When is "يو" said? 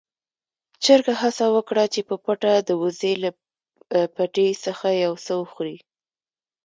5.05-5.13